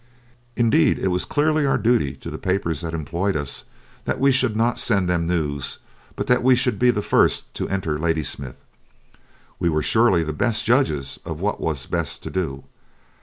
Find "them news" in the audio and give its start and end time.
5.07-5.77